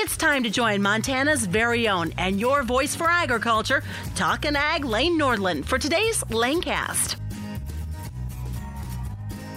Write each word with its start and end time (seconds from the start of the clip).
It's 0.00 0.16
time 0.16 0.44
to 0.44 0.50
join 0.50 0.80
Montana's 0.80 1.44
very 1.44 1.88
own 1.88 2.12
and 2.18 2.38
your 2.38 2.62
voice 2.62 2.94
for 2.94 3.08
agriculture, 3.10 3.82
Talkin' 4.14 4.54
Ag 4.54 4.84
Lane 4.84 5.18
Nordlund, 5.18 5.64
for 5.64 5.76
today's 5.76 6.22
Lanecast. 6.30 7.16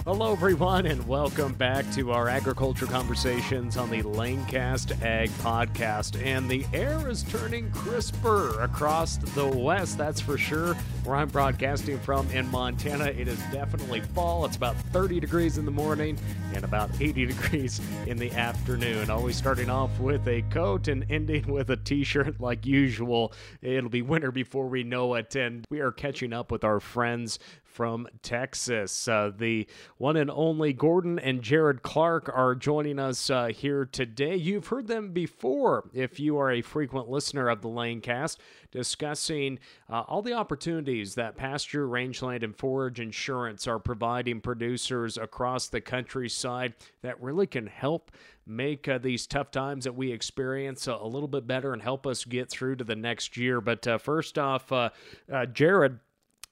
Hello, 0.04 0.32
everyone, 0.32 0.86
and 0.86 1.06
welcome 1.06 1.52
back 1.54 1.88
to 1.92 2.10
our 2.10 2.28
agriculture 2.28 2.86
conversations 2.86 3.76
on 3.76 3.88
the 3.88 4.02
Lanecast 4.02 5.00
Ag 5.04 5.30
Podcast. 5.30 6.20
And 6.20 6.50
the 6.50 6.66
air 6.72 7.08
is 7.08 7.22
turning 7.22 7.70
crisper 7.70 8.60
across 8.60 9.18
the 9.18 9.46
west, 9.46 9.96
that's 9.96 10.20
for 10.20 10.36
sure. 10.36 10.76
Where 11.04 11.16
I'm 11.16 11.28
broadcasting 11.30 11.98
from 11.98 12.30
in 12.30 12.48
Montana, 12.48 13.06
it 13.06 13.26
is 13.26 13.38
definitely 13.50 14.02
fall. 14.14 14.44
It's 14.44 14.54
about 14.54 14.76
30 14.92 15.18
degrees 15.18 15.58
in 15.58 15.64
the 15.64 15.70
morning 15.72 16.16
and 16.54 16.64
about 16.64 16.90
80 17.00 17.26
degrees 17.32 17.80
in 18.06 18.16
the 18.16 18.30
afternoon. 18.30 19.10
Always 19.10 19.34
starting 19.34 19.68
off 19.68 19.90
with 19.98 20.28
a 20.28 20.42
coat 20.42 20.86
and 20.86 21.04
ending 21.10 21.52
with 21.52 21.70
a 21.70 21.76
t 21.76 22.04
shirt 22.04 22.40
like 22.40 22.64
usual. 22.64 23.32
It'll 23.62 23.90
be 23.90 24.02
winter 24.02 24.30
before 24.30 24.68
we 24.68 24.84
know 24.84 25.14
it, 25.14 25.34
and 25.34 25.64
we 25.70 25.80
are 25.80 25.90
catching 25.90 26.32
up 26.32 26.52
with 26.52 26.62
our 26.62 26.78
friends 26.78 27.40
from 27.72 28.06
Texas. 28.22 29.08
Uh, 29.08 29.32
the 29.36 29.66
one 29.96 30.16
and 30.16 30.30
only 30.30 30.72
Gordon 30.72 31.18
and 31.18 31.42
Jared 31.42 31.82
Clark 31.82 32.30
are 32.32 32.54
joining 32.54 32.98
us 32.98 33.30
uh, 33.30 33.46
here 33.46 33.86
today. 33.86 34.36
You've 34.36 34.66
heard 34.68 34.86
them 34.86 35.12
before 35.12 35.88
if 35.92 36.20
you 36.20 36.38
are 36.38 36.52
a 36.52 36.60
frequent 36.60 37.08
listener 37.08 37.48
of 37.48 37.62
the 37.62 37.68
Lanecast, 37.68 38.36
discussing 38.72 39.60
uh, 39.88 40.00
all 40.08 40.22
the 40.22 40.32
opportunities 40.32 41.14
that 41.14 41.36
pasture, 41.36 41.86
rangeland, 41.86 42.42
and 42.42 42.56
forage 42.56 42.98
insurance 42.98 43.68
are 43.68 43.78
providing 43.78 44.40
producers 44.40 45.16
across 45.16 45.68
the 45.68 45.80
countryside 45.80 46.74
that 47.02 47.22
really 47.22 47.46
can 47.46 47.68
help 47.68 48.10
make 48.44 48.88
uh, 48.88 48.98
these 48.98 49.26
tough 49.26 49.52
times 49.52 49.84
that 49.84 49.94
we 49.94 50.10
experience 50.10 50.88
a, 50.88 50.92
a, 50.92 51.06
little 51.06 51.28
bit 51.28 51.46
better 51.46 51.72
and 51.72 51.82
help 51.82 52.06
us 52.06 52.24
get 52.24 52.50
through 52.50 52.74
to 52.74 52.82
the 52.82 52.96
next 52.96 53.36
year. 53.36 53.60
But 53.60 53.86
uh, 53.86 53.98
first 53.98 54.36
off, 54.38 54.72
uh, 54.72 54.90
uh 55.32 55.46
Jared, 55.46 56.00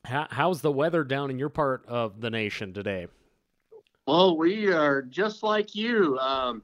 how, 0.04 0.28
how's 0.30 0.60
the 0.60 0.70
weather 0.70 1.02
down 1.02 1.30
in 1.30 1.38
your 1.38 1.48
part 1.48 1.84
of 1.86 2.20
the 2.20 2.30
nation 2.30 2.72
today? 2.72 3.08
Well, 4.06 4.36
we 4.36 4.72
are 4.72 5.02
just 5.02 5.42
like 5.42 5.74
you. 5.74 6.18
Um, 6.18 6.62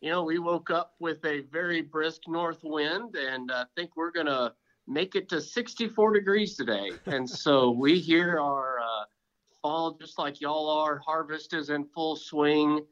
you 0.00 0.10
know, 0.10 0.24
we 0.24 0.38
woke 0.38 0.70
up 0.70 0.94
with 0.98 1.24
a 1.24 1.40
very 1.52 1.80
brisk 1.80 2.22
north 2.26 2.64
wind, 2.64 3.14
and 3.14 3.52
I 3.52 3.64
think 3.76 3.96
we're 3.96 4.10
going 4.10 4.26
to 4.26 4.52
make 4.86 5.14
it 5.14 5.28
to 5.28 5.40
64 5.40 6.12
degrees 6.12 6.56
today. 6.56 6.92
and 7.06 7.28
so 7.28 7.70
we 7.78 7.98
here 7.98 8.38
are 8.38 8.80
uh, 8.80 9.04
fall 9.60 9.92
just 10.00 10.18
like 10.18 10.40
y'all 10.40 10.68
are. 10.68 10.98
Harvest 10.98 11.54
is 11.54 11.70
in 11.70 11.84
full 11.84 12.16
swing. 12.16 12.84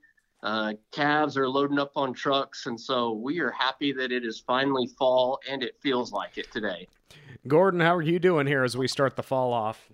Uh, 0.42 0.72
calves 0.91 1.36
are 1.36 1.48
loading 1.48 1.78
up 1.78 1.92
on 1.96 2.14
trucks, 2.14 2.64
and 2.64 2.80
so 2.80 3.12
we 3.12 3.41
are 3.41 3.50
happy 3.50 3.92
that 3.92 4.11
it 4.11 4.24
is 4.24 4.41
finally 4.41 4.88
fall, 4.98 5.38
and 5.46 5.62
it 5.62 5.77
feels 5.83 6.12
like 6.12 6.38
it 6.38 6.50
today. 6.50 6.88
Gordon, 7.46 7.80
how 7.80 7.94
are 7.94 8.02
you 8.02 8.18
doing 8.18 8.46
here 8.46 8.64
as 8.64 8.74
we 8.74 8.88
start 8.88 9.16
the 9.16 9.22
fall 9.22 9.52
off? 9.52 9.91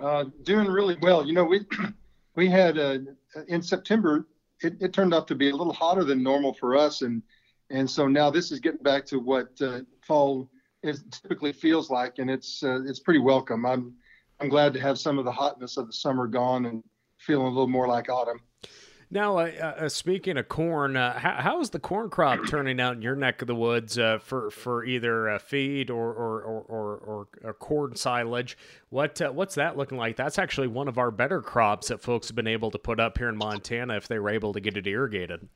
Uh, 0.00 0.24
doing 0.44 0.68
really 0.68 0.96
well. 1.02 1.26
You 1.26 1.34
know, 1.34 1.44
we 1.44 1.66
we 2.34 2.48
had 2.48 2.78
uh, 2.78 2.98
in 3.48 3.60
September. 3.60 4.26
It, 4.62 4.76
it, 4.80 4.92
turned 4.92 5.14
out 5.14 5.28
to 5.28 5.34
be 5.36 5.50
a 5.50 5.54
little 5.54 5.72
hotter 5.72 6.02
than 6.02 6.22
normal 6.22 6.54
for 6.54 6.76
us, 6.76 7.02
and 7.02 7.22
and 7.70 7.88
so 7.88 8.06
now 8.06 8.30
this 8.30 8.50
is 8.50 8.60
getting 8.60 8.82
back 8.82 9.04
to 9.06 9.18
what 9.18 9.50
uh, 9.60 9.80
fall 10.00 10.48
is 10.82 11.04
typically 11.10 11.52
feels 11.52 11.90
like, 11.90 12.18
and 12.18 12.30
it's 12.30 12.62
uh, 12.62 12.80
it's 12.86 13.00
pretty 13.00 13.20
welcome. 13.20 13.66
I'm 13.66 13.94
I'm 14.40 14.48
glad 14.48 14.72
to 14.74 14.80
have 14.80 14.98
some 14.98 15.18
of 15.18 15.24
the 15.24 15.32
hotness 15.32 15.76
of 15.76 15.86
the 15.86 15.92
summer 15.92 16.26
gone 16.26 16.66
and 16.66 16.82
feeling 17.18 17.46
a 17.46 17.50
little 17.50 17.68
more 17.68 17.88
like 17.88 18.08
autumn. 18.08 18.40
Now, 19.10 19.38
uh, 19.38 19.74
uh, 19.78 19.88
speaking 19.88 20.36
of 20.36 20.50
corn, 20.50 20.94
uh, 20.94 21.18
how, 21.18 21.36
how 21.38 21.60
is 21.62 21.70
the 21.70 21.78
corn 21.78 22.10
crop 22.10 22.46
turning 22.46 22.78
out 22.78 22.96
in 22.96 23.02
your 23.02 23.16
neck 23.16 23.40
of 23.40 23.48
the 23.48 23.54
woods 23.54 23.98
uh, 23.98 24.18
for 24.18 24.50
for 24.50 24.84
either 24.84 25.38
feed 25.38 25.88
or 25.90 26.12
or, 26.12 26.42
or, 26.42 26.96
or, 26.96 27.28
or 27.42 27.54
corn 27.54 27.96
silage? 27.96 28.58
What 28.90 29.20
what's 29.34 29.54
that 29.54 29.78
looking 29.78 29.96
like? 29.96 30.16
That's 30.16 30.38
actually 30.38 30.68
one 30.68 30.88
of 30.88 30.98
our 30.98 31.10
better 31.10 31.40
crops 31.40 31.88
that 31.88 32.02
folks 32.02 32.28
have 32.28 32.36
been 32.36 32.46
able 32.46 32.70
to 32.70 32.78
put 32.78 33.00
up 33.00 33.16
here 33.16 33.30
in 33.30 33.36
Montana 33.36 33.96
if 33.96 34.08
they 34.08 34.18
were 34.18 34.30
able 34.30 34.52
to 34.52 34.60
get 34.60 34.76
it 34.76 34.86
irrigated. 34.86 35.48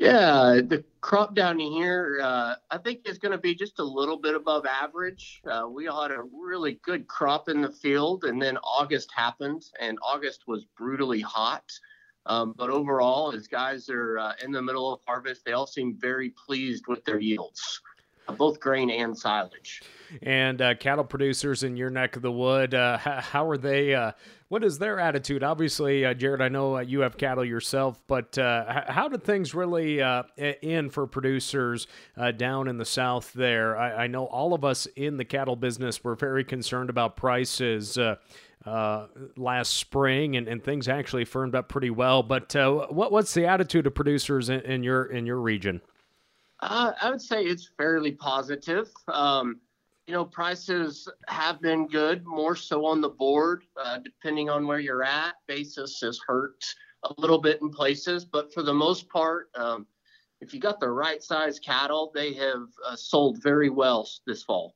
Yeah, 0.00 0.60
the 0.64 0.84
crop 1.00 1.34
down 1.34 1.58
here, 1.58 2.20
uh, 2.22 2.54
I 2.70 2.78
think 2.78 3.00
is 3.04 3.18
going 3.18 3.32
to 3.32 3.38
be 3.38 3.54
just 3.54 3.80
a 3.80 3.84
little 3.84 4.16
bit 4.16 4.36
above 4.36 4.64
average. 4.64 5.42
we 5.70 5.86
had 5.86 6.12
a 6.12 6.22
really 6.32 6.78
good 6.84 7.08
crop 7.08 7.48
in 7.48 7.62
the 7.62 7.72
field, 7.72 8.22
and 8.24 8.40
then 8.40 8.58
August 8.58 9.10
happened, 9.12 9.64
and 9.80 9.98
August 10.00 10.44
was 10.46 10.64
brutally 10.76 11.20
hot. 11.20 11.64
Um, 12.26 12.54
but 12.56 12.70
overall, 12.70 13.32
as 13.32 13.48
guys 13.48 13.88
are 13.88 14.18
uh, 14.18 14.32
in 14.44 14.52
the 14.52 14.62
middle 14.62 14.92
of 14.92 15.00
harvest, 15.06 15.44
they 15.44 15.52
all 15.52 15.66
seem 15.66 15.96
very 15.98 16.30
pleased 16.46 16.84
with 16.86 17.04
their 17.04 17.18
yields, 17.18 17.80
uh, 17.84 17.87
both 18.36 18.60
grain 18.60 18.90
and 18.90 19.16
silage. 19.16 19.82
And 20.22 20.62
uh, 20.62 20.74
cattle 20.74 21.04
producers 21.04 21.62
in 21.62 21.76
your 21.76 21.90
neck 21.90 22.16
of 22.16 22.22
the 22.22 22.32
wood, 22.32 22.74
uh, 22.74 22.96
how, 22.98 23.48
are 23.48 23.58
they? 23.58 23.94
Uh, 23.94 24.12
what 24.48 24.64
is 24.64 24.78
their 24.78 24.98
attitude? 24.98 25.42
Obviously, 25.42 26.06
uh, 26.06 26.14
Jared, 26.14 26.40
I 26.40 26.48
know 26.48 26.78
you 26.78 27.00
have 27.00 27.18
cattle 27.18 27.44
yourself, 27.44 28.00
but 28.06 28.36
how 28.36 29.08
did 29.08 29.22
things 29.22 29.54
really 29.54 30.00
end 30.38 30.94
for 30.94 31.06
producers 31.06 31.86
down 32.36 32.68
in 32.68 32.78
the 32.78 32.86
south 32.86 33.32
there? 33.34 33.76
I, 33.76 34.04
I, 34.04 34.06
know 34.06 34.24
all 34.24 34.54
of 34.54 34.64
us 34.64 34.86
in 34.96 35.18
the 35.18 35.26
cattle 35.26 35.56
business 35.56 36.02
were 36.02 36.14
very 36.14 36.44
concerned 36.44 36.88
about 36.88 37.14
prices 37.14 37.98
uh, 38.68 39.06
last 39.36 39.74
spring, 39.74 40.36
and, 40.36 40.48
and 40.48 40.62
things 40.62 40.88
actually 40.88 41.24
firmed 41.24 41.54
up 41.54 41.68
pretty 41.68 41.90
well. 41.90 42.22
But 42.22 42.54
uh, 42.54 42.86
what 42.88 43.12
what's 43.12 43.34
the 43.34 43.46
attitude 43.46 43.86
of 43.86 43.94
producers 43.94 44.48
in, 44.48 44.60
in 44.60 44.82
your 44.82 45.04
in 45.04 45.26
your 45.26 45.40
region? 45.40 45.80
Uh, 46.60 46.92
I 47.00 47.10
would 47.10 47.22
say 47.22 47.44
it's 47.44 47.70
fairly 47.76 48.12
positive. 48.12 48.90
Um, 49.06 49.60
you 50.06 50.14
know, 50.14 50.24
prices 50.24 51.08
have 51.28 51.60
been 51.60 51.86
good, 51.86 52.24
more 52.24 52.56
so 52.56 52.86
on 52.86 53.00
the 53.00 53.10
board, 53.10 53.64
uh, 53.80 53.98
depending 53.98 54.48
on 54.48 54.66
where 54.66 54.80
you're 54.80 55.04
at. 55.04 55.34
Basis 55.46 56.00
has 56.02 56.18
hurt 56.26 56.64
a 57.04 57.14
little 57.18 57.38
bit 57.38 57.60
in 57.60 57.70
places, 57.70 58.24
but 58.24 58.52
for 58.52 58.62
the 58.62 58.72
most 58.72 59.08
part, 59.10 59.50
um, 59.54 59.86
if 60.40 60.54
you 60.54 60.60
got 60.60 60.80
the 60.80 60.88
right 60.88 61.22
size 61.22 61.58
cattle, 61.58 62.10
they 62.14 62.32
have 62.34 62.68
uh, 62.86 62.96
sold 62.96 63.42
very 63.42 63.70
well 63.70 64.08
this 64.26 64.42
fall. 64.42 64.74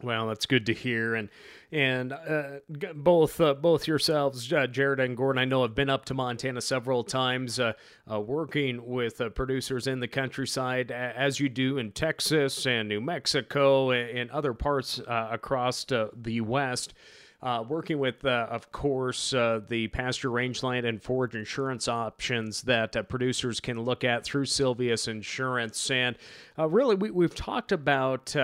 Well, 0.00 0.28
that's 0.28 0.46
good 0.46 0.66
to 0.66 0.72
hear, 0.72 1.16
and 1.16 1.28
and 1.72 2.12
uh, 2.12 2.60
both 2.94 3.40
uh, 3.40 3.54
both 3.54 3.88
yourselves, 3.88 4.52
uh, 4.52 4.68
Jared 4.68 5.00
and 5.00 5.16
Gordon, 5.16 5.40
I 5.40 5.44
know 5.44 5.62
have 5.62 5.74
been 5.74 5.90
up 5.90 6.04
to 6.04 6.14
Montana 6.14 6.60
several 6.60 7.02
times, 7.02 7.58
uh, 7.58 7.72
uh, 8.10 8.20
working 8.20 8.86
with 8.86 9.20
uh, 9.20 9.30
producers 9.30 9.88
in 9.88 9.98
the 9.98 10.06
countryside, 10.06 10.92
as 10.92 11.40
you 11.40 11.48
do 11.48 11.78
in 11.78 11.90
Texas 11.90 12.64
and 12.64 12.88
New 12.88 13.00
Mexico 13.00 13.90
and, 13.90 14.30
other 14.30 14.54
parts 14.54 15.00
across 15.08 15.84
the 15.84 16.40
West. 16.42 16.94
working 17.42 17.98
with, 17.98 18.24
of 18.24 18.70
course, 18.70 19.30
the 19.30 19.90
pasture 19.92 20.30
rangeland 20.30 20.86
and 20.86 21.02
forage 21.02 21.34
insurance 21.34 21.88
options 21.88 22.62
that 22.62 23.08
producers 23.08 23.58
can 23.58 23.80
look 23.80 24.04
at 24.04 24.22
through 24.22 24.44
Silveus 24.44 25.08
Insurance. 25.08 25.90
And 25.90 26.16
really, 26.56 26.94
we, 26.94 27.10
we've 27.10 27.34
talked 27.34 27.72
about 27.72 28.36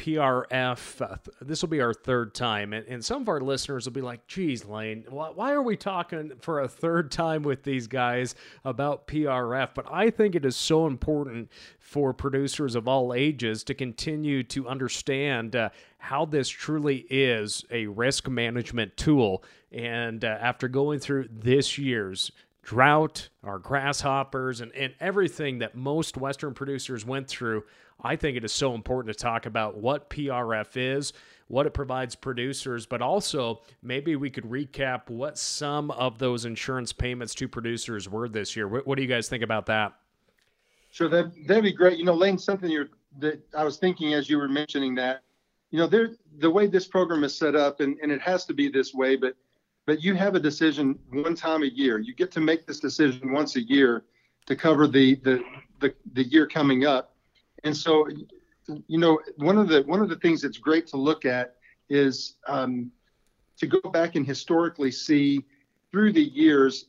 PRF. 0.00 1.02
Uh, 1.02 1.16
this 1.42 1.60
will 1.60 1.68
be 1.68 1.82
our 1.82 1.92
third 1.92 2.34
time, 2.34 2.72
and, 2.72 2.86
and, 2.86 3.04
some 3.04 3.20
of 3.20 3.28
our 3.28 3.38
listeners 3.40 3.84
will 3.84 3.92
be 3.92 4.00
like, 4.00 4.26
"Geez, 4.26 4.64
Lane, 4.64 5.04
why, 5.10 5.28
why, 5.28 5.52
are 5.52 5.60
we 5.60 5.76
talking 5.76 6.32
for 6.40 6.60
a 6.60 6.68
third 6.68 7.10
time 7.10 7.42
with 7.42 7.64
these 7.64 7.86
guys 7.86 8.34
about 8.64 9.06
PRF?" 9.06 9.74
But 9.74 9.92
I 9.92 10.08
think 10.08 10.34
it 10.34 10.46
is 10.46 10.56
so 10.56 10.86
important 10.86 11.50
for 11.78 12.14
producers 12.14 12.76
of 12.76 12.88
all 12.88 13.12
ages 13.12 13.62
to 13.64 13.74
continue 13.74 14.42
to 14.44 14.66
understand 14.66 15.54
uh, 15.54 15.68
how 15.98 16.24
this 16.24 16.48
truly 16.48 17.04
is 17.10 17.62
a 17.70 17.86
risk 17.86 18.26
management 18.26 18.96
tool. 18.96 19.44
And 19.70 20.24
uh, 20.24 20.38
after 20.40 20.66
going 20.66 21.00
through 21.00 21.28
this 21.30 21.76
year's 21.76 22.32
drought, 22.70 23.28
our 23.42 23.58
grasshoppers, 23.58 24.60
and, 24.60 24.72
and 24.76 24.94
everything 25.00 25.58
that 25.58 25.74
most 25.74 26.16
Western 26.16 26.54
producers 26.54 27.04
went 27.04 27.26
through, 27.26 27.64
I 28.00 28.14
think 28.14 28.36
it 28.36 28.44
is 28.44 28.52
so 28.52 28.74
important 28.74 29.12
to 29.12 29.20
talk 29.20 29.44
about 29.44 29.76
what 29.76 30.08
PRF 30.08 30.76
is, 30.76 31.12
what 31.48 31.66
it 31.66 31.74
provides 31.74 32.14
producers, 32.14 32.86
but 32.86 33.02
also 33.02 33.62
maybe 33.82 34.14
we 34.14 34.30
could 34.30 34.44
recap 34.44 35.10
what 35.10 35.36
some 35.36 35.90
of 35.90 36.20
those 36.20 36.44
insurance 36.44 36.92
payments 36.92 37.34
to 37.34 37.48
producers 37.48 38.08
were 38.08 38.28
this 38.28 38.54
year. 38.54 38.68
What, 38.68 38.86
what 38.86 38.94
do 38.94 39.02
you 39.02 39.08
guys 39.08 39.28
think 39.28 39.42
about 39.42 39.66
that? 39.66 39.92
Sure, 40.92 41.08
that 41.08 41.32
that'd 41.48 41.64
be 41.64 41.72
great. 41.72 41.98
You 41.98 42.04
know, 42.04 42.14
Lane, 42.14 42.38
something 42.38 42.70
you're 42.70 42.90
that 43.18 43.40
I 43.52 43.64
was 43.64 43.78
thinking 43.78 44.14
as 44.14 44.30
you 44.30 44.38
were 44.38 44.48
mentioning 44.48 44.94
that, 44.94 45.22
you 45.72 45.78
know, 45.80 45.88
there 45.88 46.10
the 46.38 46.50
way 46.50 46.68
this 46.68 46.86
program 46.86 47.24
is 47.24 47.36
set 47.36 47.56
up, 47.56 47.80
and, 47.80 47.98
and 48.00 48.12
it 48.12 48.20
has 48.20 48.44
to 48.44 48.54
be 48.54 48.68
this 48.68 48.94
way, 48.94 49.16
but 49.16 49.34
but 49.90 50.04
you 50.04 50.14
have 50.14 50.36
a 50.36 50.38
decision 50.38 50.96
one 51.10 51.34
time 51.34 51.64
a 51.64 51.66
year. 51.66 51.98
You 51.98 52.14
get 52.14 52.30
to 52.30 52.40
make 52.40 52.64
this 52.64 52.78
decision 52.78 53.32
once 53.32 53.56
a 53.56 53.60
year 53.60 54.04
to 54.46 54.54
cover 54.54 54.86
the 54.86 55.16
the 55.16 55.42
the, 55.80 55.92
the 56.12 56.22
year 56.28 56.46
coming 56.46 56.86
up. 56.86 57.16
And 57.64 57.76
so, 57.76 58.06
you 58.86 58.98
know, 58.98 59.18
one 59.38 59.58
of 59.58 59.66
the 59.66 59.82
one 59.82 60.00
of 60.00 60.08
the 60.08 60.14
things 60.14 60.42
that's 60.42 60.58
great 60.58 60.86
to 60.92 60.96
look 60.96 61.24
at 61.24 61.56
is 61.88 62.36
um, 62.46 62.92
to 63.58 63.66
go 63.66 63.80
back 63.90 64.14
and 64.14 64.24
historically 64.24 64.92
see 64.92 65.44
through 65.90 66.12
the 66.12 66.22
years. 66.22 66.86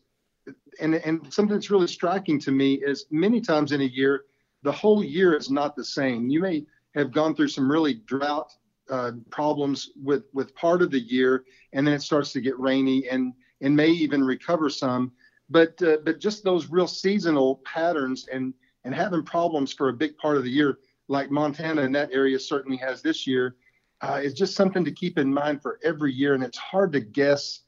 And, 0.80 0.94
and 0.94 1.34
something 1.34 1.56
that's 1.56 1.72
really 1.72 1.88
striking 1.88 2.40
to 2.42 2.52
me 2.52 2.76
is 2.76 3.08
many 3.10 3.42
times 3.42 3.72
in 3.72 3.82
a 3.82 3.86
year, 4.00 4.26
the 4.62 4.72
whole 4.72 5.04
year 5.04 5.34
is 5.34 5.50
not 5.50 5.76
the 5.76 5.84
same. 5.84 6.30
You 6.30 6.42
may 6.42 6.66
have 6.94 7.12
gone 7.12 7.36
through 7.36 7.48
some 7.48 7.70
really 7.70 7.96
drought 7.96 8.54
uh, 8.92 9.14
problems 9.30 9.92
with 9.96 10.24
with 10.34 10.54
part 10.56 10.82
of 10.82 10.92
the 10.92 11.00
year, 11.00 11.46
and 11.74 11.88
then 11.88 11.94
it 11.94 12.02
starts 12.02 12.34
to 12.34 12.42
get 12.42 12.60
rainy 12.60 13.08
and 13.10 13.34
and 13.62 13.76
may 13.76 13.88
even 13.88 14.24
recover 14.24 14.70
some. 14.70 15.12
But 15.50 15.82
uh, 15.82 15.98
but 16.04 16.20
just 16.20 16.44
those 16.44 16.70
real 16.70 16.88
seasonal 16.88 17.62
patterns 17.66 18.28
and 18.32 18.54
and 18.84 18.94
having 18.94 19.24
problems 19.24 19.74
for 19.74 19.90
a 19.90 19.94
big 19.94 20.18
part 20.18 20.38
of 20.38 20.44
the 20.44 20.50
year, 20.50 20.80
like 21.08 21.32
Montana 21.32 21.82
in 21.84 21.92
that 21.94 22.12
area 22.12 22.40
certainly 22.40 22.78
has 22.78 23.02
this 23.02 23.26
year, 23.26 23.56
uh, 24.02 24.20
is 24.22 24.34
just 24.34 24.56
something 24.56 24.84
to 24.84 24.92
keep 24.92 25.18
in 25.18 25.34
mind 25.34 25.62
for 25.62 25.80
every 25.84 26.12
year. 26.12 26.34
And 26.34 26.44
it's 26.44 26.58
hard 26.58 26.92
to 26.94 27.00
guess 27.00 27.62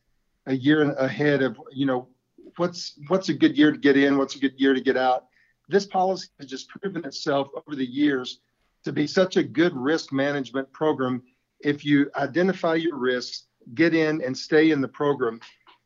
a 0.48 0.54
year 0.54 0.92
ahead 0.94 1.42
of 1.42 1.58
you 1.72 1.86
know 1.86 2.10
what's 2.58 3.00
what's 3.08 3.30
a 3.30 3.34
good 3.34 3.58
year 3.58 3.72
to 3.72 3.78
get 3.78 3.96
in, 3.96 4.18
what's 4.18 4.36
a 4.36 4.40
good 4.40 4.60
year 4.60 4.74
to 4.74 4.82
get 4.82 4.98
out. 4.98 5.28
This 5.70 5.86
policy 5.86 6.28
has 6.40 6.50
just 6.50 6.68
proven 6.68 7.06
itself 7.06 7.48
over 7.56 7.78
the 7.78 7.86
years 7.86 8.40
to 8.84 8.92
be 8.92 9.08
such 9.08 9.38
a 9.38 9.44
good 9.44 9.76
risk 9.76 10.12
management 10.12 10.72
program. 10.72 11.24
If 11.62 11.86
you 11.86 12.10
identify 12.16 12.76
your 12.76 12.98
risks, 12.98 13.44
get 13.76 13.94
in 13.94 14.22
and 14.22 14.38
stay 14.38 14.72
in 14.72 14.82
the 14.82 14.88
program, 14.88 15.40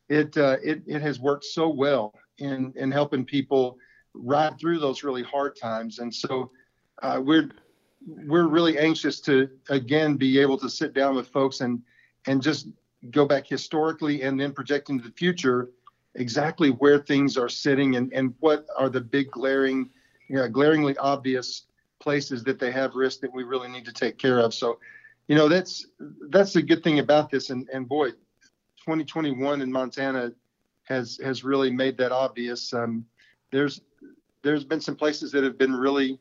it 0.08 0.36
uh, 0.36 0.56
it, 0.62 0.82
it 0.86 1.02
has 1.02 1.20
worked 1.20 1.44
so 1.44 1.68
well 1.68 2.14
in 2.38 2.72
in 2.76 2.90
helping 2.90 3.24
people 3.24 3.78
ride 4.14 4.58
through 4.58 4.78
those 4.78 5.04
really 5.04 5.22
hard 5.22 5.56
times. 5.56 5.98
And 5.98 6.12
so 6.12 6.50
uh, 7.02 7.20
we're 7.22 7.50
we're 8.06 8.48
really 8.48 8.78
anxious 8.78 9.20
to 9.20 9.48
again 9.68 10.16
be 10.16 10.38
able 10.40 10.58
to 10.58 10.68
sit 10.68 10.94
down 10.94 11.14
with 11.14 11.28
folks 11.28 11.60
and 11.60 11.82
and 12.26 12.42
just 12.42 12.68
go 13.10 13.24
back 13.24 13.46
historically 13.46 14.22
and 14.22 14.40
then 14.40 14.52
project 14.52 14.90
into 14.90 15.04
the 15.04 15.14
future 15.14 15.70
exactly 16.14 16.70
where 16.70 16.98
things 16.98 17.36
are 17.36 17.48
sitting 17.48 17.96
and, 17.96 18.12
and 18.12 18.34
what 18.40 18.66
are 18.76 18.88
the 18.88 19.00
big 19.00 19.30
glaring, 19.30 19.88
you 20.28 20.36
know, 20.36 20.48
glaringly 20.48 20.96
obvious 20.98 21.66
places 22.00 22.44
that 22.44 22.58
they 22.58 22.70
have 22.70 22.94
risk 22.94 23.20
that 23.20 23.32
we 23.32 23.44
really 23.44 23.68
need 23.68 23.84
to 23.84 23.92
take 23.92 24.18
care 24.18 24.38
of. 24.38 24.54
So, 24.54 24.78
you 25.26 25.34
know, 25.36 25.48
that's 25.48 25.86
that's 26.28 26.52
the 26.52 26.62
good 26.62 26.82
thing 26.82 26.98
about 26.98 27.30
this. 27.30 27.50
And 27.50 27.68
and 27.72 27.88
boy, 27.88 28.10
2021 28.10 29.60
in 29.60 29.70
Montana 29.70 30.32
has 30.84 31.18
has 31.22 31.44
really 31.44 31.70
made 31.70 31.96
that 31.98 32.12
obvious. 32.12 32.72
Um, 32.72 33.04
there's 33.50 33.80
there's 34.42 34.64
been 34.64 34.80
some 34.80 34.96
places 34.96 35.32
that 35.32 35.44
have 35.44 35.58
been 35.58 35.74
really 35.74 36.18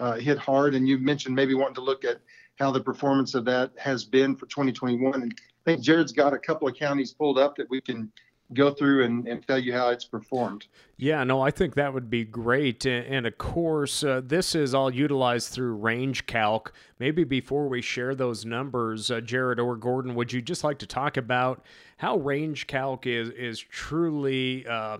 uh, 0.00 0.14
hit 0.14 0.38
hard, 0.38 0.74
and 0.74 0.88
you 0.88 0.98
mentioned 0.98 1.34
maybe 1.34 1.54
wanting 1.54 1.76
to 1.76 1.80
look 1.80 2.04
at 2.04 2.20
how 2.58 2.70
the 2.70 2.80
performance 2.80 3.34
of 3.34 3.44
that 3.44 3.72
has 3.78 4.04
been 4.04 4.36
for 4.36 4.46
2021. 4.46 5.22
And 5.22 5.32
I 5.32 5.70
think 5.70 5.82
Jared's 5.82 6.12
got 6.12 6.32
a 6.32 6.38
couple 6.38 6.68
of 6.68 6.74
counties 6.74 7.12
pulled 7.12 7.38
up 7.38 7.56
that 7.56 7.68
we 7.70 7.80
can 7.80 8.12
go 8.52 8.70
through 8.70 9.04
and, 9.04 9.26
and 9.26 9.46
tell 9.46 9.58
you 9.58 9.72
how 9.72 9.88
it's 9.88 10.04
performed. 10.04 10.66
Yeah, 10.96 11.24
no, 11.24 11.40
I 11.40 11.50
think 11.50 11.74
that 11.74 11.92
would 11.92 12.10
be 12.10 12.24
great. 12.24 12.84
And, 12.84 13.06
and 13.06 13.26
of 13.26 13.38
course, 13.38 14.04
uh, 14.04 14.20
this 14.24 14.54
is 14.54 14.74
all 14.74 14.92
utilized 14.92 15.50
through 15.50 15.74
Range 15.76 16.26
Calc. 16.26 16.72
Maybe 16.98 17.24
before 17.24 17.68
we 17.68 17.80
share 17.80 18.14
those 18.14 18.44
numbers, 18.44 19.10
uh, 19.10 19.20
Jared 19.20 19.58
or 19.58 19.76
Gordon, 19.76 20.14
would 20.14 20.32
you 20.32 20.42
just 20.42 20.62
like 20.62 20.78
to 20.80 20.86
talk 20.86 21.16
about 21.16 21.64
how 21.96 22.18
Range 22.18 22.66
Calc 22.66 23.06
is, 23.06 23.30
is 23.30 23.58
truly 23.58 24.66
uh, 24.66 24.98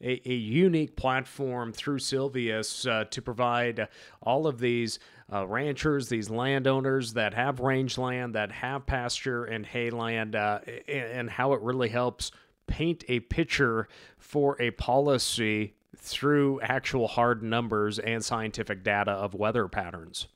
a, 0.00 0.28
a, 0.28 0.34
unique 0.34 0.96
platform 0.96 1.72
through 1.72 1.98
Silveus 1.98 2.86
uh, 2.86 3.04
to 3.04 3.22
provide 3.22 3.88
all 4.22 4.46
of 4.46 4.58
these 4.58 4.98
uh, 5.32 5.46
ranchers, 5.46 6.08
these 6.08 6.30
landowners 6.30 7.12
that 7.14 7.34
have 7.34 7.60
rangeland, 7.60 8.34
that 8.34 8.52
have 8.52 8.86
pasture 8.86 9.44
and 9.44 9.66
hayland, 9.66 10.34
uh, 10.34 10.60
and, 10.88 11.10
and 11.12 11.30
how 11.30 11.52
it 11.52 11.60
really 11.62 11.88
helps 11.88 12.30
paint 12.66 13.04
a 13.08 13.20
picture 13.20 13.88
for 14.18 14.60
a 14.60 14.70
policy 14.72 15.74
through 15.96 16.60
actual 16.60 17.08
hard 17.08 17.42
numbers 17.42 17.98
and 17.98 18.24
scientific 18.24 18.82
data 18.82 19.10
of 19.10 19.34
weather 19.34 19.68
patterns? 19.68 20.28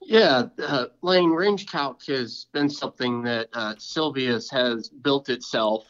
Yeah, 0.00 0.44
uh, 0.62 0.86
Lane 1.02 1.30
Range 1.30 1.66
Calc 1.66 2.04
has 2.06 2.46
been 2.52 2.70
something 2.70 3.22
that 3.22 3.48
uh, 3.52 3.74
Silveus 3.76 4.48
has 4.52 4.88
built 4.88 5.28
itself. 5.28 5.84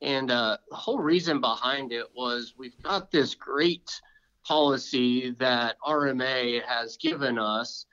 And 0.00 0.30
uh, 0.30 0.56
the 0.70 0.76
whole 0.76 0.98
reason 0.98 1.40
behind 1.40 1.92
it 1.92 2.06
was 2.16 2.54
we've 2.56 2.80
got 2.82 3.10
this 3.10 3.34
great 3.34 4.00
policy 4.44 5.32
that 5.38 5.76
RMA 5.86 6.62
has 6.64 6.96
given 6.96 7.38
us. 7.38 7.86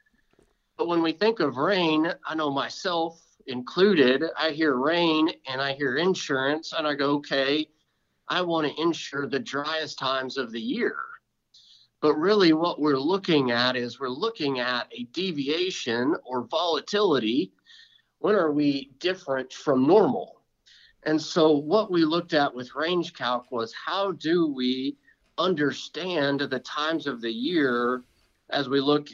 But 0.77 0.87
when 0.87 1.01
we 1.01 1.11
think 1.11 1.39
of 1.39 1.57
rain, 1.57 2.11
I 2.25 2.35
know 2.35 2.49
myself, 2.49 3.21
included, 3.49 4.23
I 4.37 4.51
hear 4.51 4.75
rain 4.75 5.29
and 5.47 5.61
I 5.61 5.73
hear 5.73 5.97
insurance, 5.97 6.73
and 6.73 6.87
I 6.87 6.93
go, 6.93 7.15
okay, 7.15 7.67
I 8.27 8.41
want 8.41 8.67
to 8.67 8.81
insure 8.81 9.27
the 9.27 9.39
driest 9.39 9.99
times 9.99 10.37
of 10.37 10.51
the 10.51 10.61
year. 10.61 10.95
But 12.01 12.13
really, 12.15 12.53
what 12.53 12.79
we're 12.79 12.99
looking 12.99 13.51
at 13.51 13.75
is 13.75 13.99
we're 13.99 14.07
looking 14.07 14.59
at 14.59 14.87
a 14.97 15.03
deviation 15.05 16.15
or 16.23 16.43
volatility. 16.43 17.51
When 18.19 18.35
are 18.35 18.51
we 18.51 18.91
different 18.99 19.51
from 19.51 19.85
normal? 19.85 20.41
And 21.03 21.21
so, 21.21 21.51
what 21.51 21.91
we 21.91 22.05
looked 22.05 22.33
at 22.33 22.53
with 22.53 22.75
range 22.75 23.13
calc 23.13 23.51
was 23.51 23.73
how 23.73 24.13
do 24.13 24.47
we 24.47 24.97
understand 25.37 26.41
the 26.41 26.59
times 26.59 27.07
of 27.07 27.21
the 27.21 27.31
year 27.31 28.03
as 28.49 28.69
we 28.69 28.79
look 28.79 29.09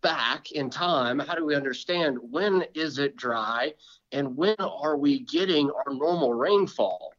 back 0.00 0.52
in 0.52 0.70
time 0.70 1.18
how 1.18 1.34
do 1.34 1.44
we 1.44 1.54
understand 1.54 2.18
when 2.30 2.64
is 2.74 2.98
it 2.98 3.16
dry 3.16 3.72
and 4.12 4.36
when 4.36 4.56
are 4.58 4.96
we 4.96 5.20
getting 5.20 5.70
our 5.70 5.94
normal 5.94 6.34
rainfall? 6.34 7.12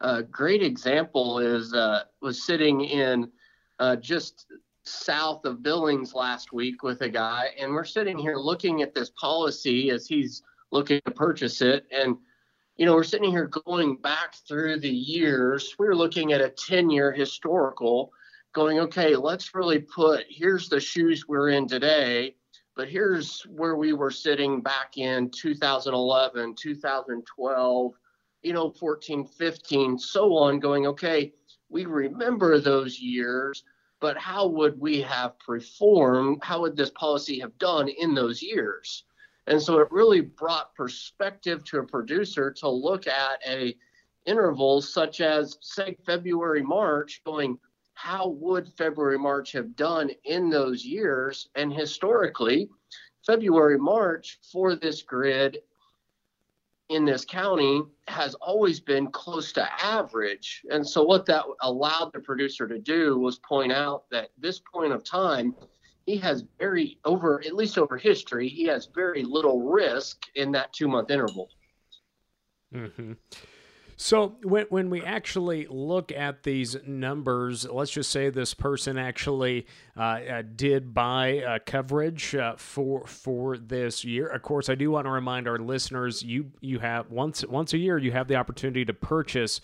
A 0.00 0.22
great 0.22 0.62
example 0.62 1.38
is 1.38 1.72
uh, 1.72 2.04
was 2.20 2.44
sitting 2.44 2.82
in 2.82 3.30
uh, 3.78 3.96
just 3.96 4.46
south 4.84 5.44
of 5.44 5.62
billings 5.62 6.14
last 6.14 6.52
week 6.52 6.82
with 6.82 7.00
a 7.00 7.08
guy 7.08 7.48
and 7.58 7.72
we're 7.72 7.84
sitting 7.84 8.18
here 8.18 8.36
looking 8.36 8.82
at 8.82 8.94
this 8.94 9.10
policy 9.10 9.90
as 9.90 10.06
he's 10.06 10.42
looking 10.70 11.00
to 11.06 11.10
purchase 11.10 11.60
it. 11.60 11.86
And 11.90 12.16
you 12.76 12.86
know 12.86 12.94
we're 12.94 13.04
sitting 13.04 13.30
here 13.30 13.50
going 13.66 13.96
back 13.96 14.34
through 14.46 14.80
the 14.80 14.88
years. 14.88 15.74
We 15.78 15.86
we're 15.86 15.94
looking 15.94 16.32
at 16.32 16.40
a 16.40 16.50
10 16.50 16.90
year 16.90 17.10
historical 17.10 18.12
going, 18.56 18.78
okay, 18.78 19.14
let's 19.14 19.54
really 19.54 19.78
put 19.78 20.24
here's 20.30 20.70
the 20.70 20.80
shoes 20.80 21.28
we're 21.28 21.50
in 21.50 21.68
today, 21.68 22.34
but 22.74 22.88
here's 22.88 23.42
where 23.42 23.76
we 23.76 23.92
were 23.92 24.10
sitting 24.10 24.62
back 24.62 24.96
in 24.96 25.30
2011, 25.30 26.54
2012, 26.54 27.92
you 28.42 28.52
know, 28.54 28.70
14, 28.70 29.26
15, 29.26 29.98
so 29.98 30.34
on, 30.34 30.58
going, 30.58 30.86
okay, 30.86 31.34
we 31.68 31.84
remember 31.84 32.58
those 32.58 32.98
years, 32.98 33.62
but 34.00 34.16
how 34.16 34.46
would 34.46 34.80
we 34.80 35.02
have 35.02 35.38
performed? 35.38 36.42
How 36.42 36.62
would 36.62 36.78
this 36.78 36.92
policy 36.94 37.38
have 37.40 37.58
done 37.58 37.88
in 37.88 38.14
those 38.14 38.40
years? 38.40 39.04
And 39.48 39.60
so 39.60 39.80
it 39.80 39.88
really 39.92 40.22
brought 40.22 40.74
perspective 40.74 41.62
to 41.64 41.80
a 41.80 41.86
producer 41.86 42.50
to 42.52 42.70
look 42.70 43.06
at 43.06 43.38
a 43.46 43.76
intervals 44.24 44.92
such 44.92 45.20
as 45.20 45.58
say 45.60 45.94
February, 46.06 46.62
March, 46.62 47.20
going, 47.26 47.58
how 47.96 48.28
would 48.28 48.68
February, 48.74 49.18
March 49.18 49.52
have 49.52 49.74
done 49.74 50.10
in 50.24 50.50
those 50.50 50.84
years? 50.84 51.48
And 51.54 51.72
historically, 51.72 52.68
February, 53.26 53.78
March 53.78 54.38
for 54.52 54.76
this 54.76 55.00
grid 55.00 55.58
in 56.90 57.06
this 57.06 57.24
county 57.24 57.82
has 58.06 58.34
always 58.34 58.80
been 58.80 59.10
close 59.10 59.50
to 59.54 59.82
average. 59.82 60.62
And 60.70 60.86
so, 60.86 61.02
what 61.04 61.24
that 61.26 61.46
allowed 61.62 62.12
the 62.12 62.20
producer 62.20 62.68
to 62.68 62.78
do 62.78 63.18
was 63.18 63.38
point 63.38 63.72
out 63.72 64.04
that 64.10 64.28
this 64.36 64.60
point 64.60 64.92
of 64.92 65.02
time, 65.02 65.54
he 66.04 66.18
has 66.18 66.44
very, 66.58 66.98
over 67.06 67.42
at 67.46 67.54
least 67.54 67.78
over 67.78 67.96
history, 67.96 68.46
he 68.46 68.64
has 68.64 68.90
very 68.94 69.24
little 69.24 69.62
risk 69.62 70.26
in 70.34 70.52
that 70.52 70.74
two 70.74 70.86
month 70.86 71.10
interval. 71.10 71.48
Mm-hmm. 72.74 73.12
So 73.96 74.36
when 74.42 74.66
when 74.68 74.90
we 74.90 75.02
actually 75.02 75.66
look 75.70 76.12
at 76.12 76.42
these 76.42 76.76
numbers, 76.86 77.66
let's 77.68 77.90
just 77.90 78.10
say 78.10 78.28
this 78.28 78.52
person 78.52 78.98
actually 78.98 79.66
uh, 79.96 80.00
uh, 80.00 80.42
did 80.54 80.92
buy 80.92 81.38
uh, 81.38 81.58
coverage 81.64 82.34
uh, 82.34 82.56
for 82.56 83.06
for 83.06 83.56
this 83.56 84.04
year. 84.04 84.26
Of 84.26 84.42
course, 84.42 84.68
I 84.68 84.74
do 84.74 84.90
want 84.90 85.06
to 85.06 85.10
remind 85.10 85.48
our 85.48 85.58
listeners 85.58 86.22
you 86.22 86.52
you 86.60 86.78
have 86.80 87.10
once 87.10 87.44
once 87.46 87.72
a 87.72 87.78
year 87.78 87.96
you 87.96 88.12
have 88.12 88.28
the 88.28 88.36
opportunity 88.36 88.84
to 88.84 88.92
purchase 88.92 89.62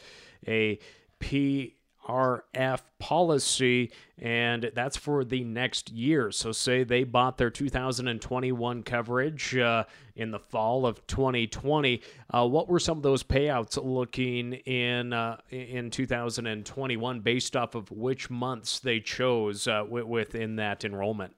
a 0.48 0.78
P 1.18 1.76
RF 2.08 2.82
policy, 2.98 3.92
and 4.18 4.70
that's 4.74 4.96
for 4.96 5.24
the 5.24 5.44
next 5.44 5.90
year. 5.92 6.30
So, 6.30 6.52
say 6.52 6.84
they 6.84 7.04
bought 7.04 7.38
their 7.38 7.50
2021 7.50 8.82
coverage 8.82 9.56
uh, 9.56 9.84
in 10.16 10.30
the 10.30 10.38
fall 10.38 10.84
of 10.84 11.06
2020. 11.06 12.02
Uh, 12.30 12.48
what 12.48 12.68
were 12.68 12.80
some 12.80 12.96
of 12.96 13.02
those 13.02 13.22
payouts 13.22 13.78
looking 13.82 14.54
in 14.54 15.12
uh, 15.12 15.38
in 15.50 15.90
2021 15.90 17.20
based 17.20 17.56
off 17.56 17.74
of 17.74 17.90
which 17.90 18.30
months 18.30 18.80
they 18.80 18.98
chose 18.98 19.66
uh, 19.68 19.84
w- 19.84 20.06
within 20.06 20.56
that 20.56 20.84
enrollment? 20.84 21.34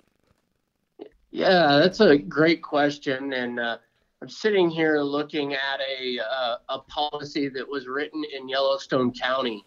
Yeah, 1.30 1.78
that's 1.78 2.00
a 2.00 2.16
great 2.16 2.62
question, 2.62 3.32
and 3.32 3.58
uh, 3.58 3.78
I'm 4.22 4.28
sitting 4.28 4.70
here 4.70 5.00
looking 5.00 5.52
at 5.52 5.80
a 5.80 6.20
uh, 6.20 6.56
a 6.70 6.78
policy 6.78 7.48
that 7.50 7.68
was 7.68 7.86
written 7.86 8.22
in 8.34 8.48
Yellowstone 8.48 9.12
County 9.12 9.64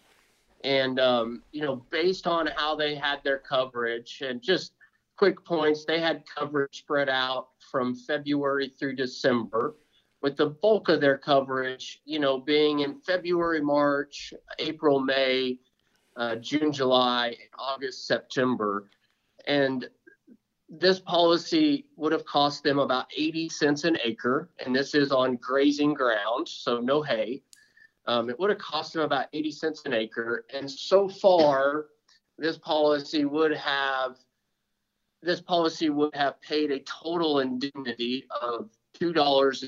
And, 0.63 0.99
um, 0.99 1.43
you 1.51 1.61
know, 1.61 1.85
based 1.91 2.27
on 2.27 2.47
how 2.47 2.75
they 2.75 2.95
had 2.95 3.23
their 3.23 3.39
coverage 3.39 4.21
and 4.25 4.41
just 4.41 4.73
quick 5.17 5.43
points, 5.45 5.85
they 5.85 5.99
had 5.99 6.23
coverage 6.25 6.79
spread 6.79 7.09
out 7.09 7.49
from 7.71 7.95
February 7.95 8.69
through 8.69 8.95
December, 8.95 9.75
with 10.21 10.35
the 10.35 10.47
bulk 10.47 10.89
of 10.89 10.99
their 10.99 11.17
coverage, 11.17 12.01
you 12.05 12.19
know, 12.19 12.39
being 12.39 12.79
in 12.79 12.99
February, 13.01 13.61
March, 13.61 14.33
April, 14.59 14.99
May, 14.99 15.59
uh, 16.15 16.35
June, 16.37 16.71
July, 16.71 17.35
August, 17.57 18.07
September. 18.07 18.89
And 19.45 19.87
this 20.69 20.99
policy 20.99 21.85
would 21.95 22.11
have 22.11 22.25
cost 22.25 22.63
them 22.63 22.79
about 22.79 23.07
80 23.15 23.49
cents 23.49 23.83
an 23.83 23.97
acre, 24.03 24.49
and 24.63 24.75
this 24.75 24.93
is 24.95 25.11
on 25.11 25.37
grazing 25.37 25.93
ground, 25.93 26.47
so 26.47 26.79
no 26.79 27.01
hay. 27.01 27.41
Um, 28.07 28.29
it 28.29 28.39
would 28.39 28.49
have 28.49 28.59
cost 28.59 28.93
them 28.93 29.03
about 29.03 29.27
80 29.33 29.51
cents 29.51 29.81
an 29.85 29.93
acre, 29.93 30.45
and 30.53 30.69
so 30.69 31.09
far, 31.09 31.87
this 32.37 32.57
policy 32.57 33.25
would 33.25 33.55
have 33.55 34.17
this 35.23 35.41
policy 35.41 35.89
would 35.89 36.15
have 36.15 36.39
paid 36.41 36.71
a 36.71 36.79
total 36.81 37.39
indemnity 37.39 38.25
of 38.41 38.69
two 38.93 39.11
dollars 39.11 39.63